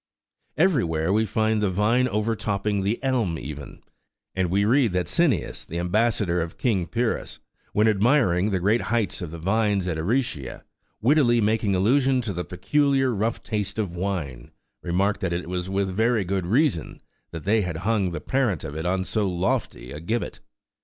[0.57, 3.83] 14 Everywhere we find the vine overtopping the elm even,
[4.33, 7.37] and we read that Cineas,14* the ambassador of King Pyrrhus,
[7.73, 10.63] when admiring the great height of the vines at Aricia,
[11.03, 14.49] wittily making allusion to the peculiar rough taste of wine,
[14.81, 16.99] remarked that it was with very good reason
[17.29, 20.39] that they had hung the parent of it on so lofty a gibbet.